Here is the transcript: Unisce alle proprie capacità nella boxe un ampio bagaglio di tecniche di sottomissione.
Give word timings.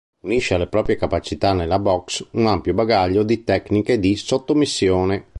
Unisce 0.21 0.55
alle 0.55 0.65
proprie 0.65 0.95
capacità 0.95 1.53
nella 1.53 1.77
boxe 1.77 2.25
un 2.31 2.47
ampio 2.47 2.73
bagaglio 2.73 3.21
di 3.21 3.43
tecniche 3.43 3.99
di 3.99 4.15
sottomissione. 4.15 5.27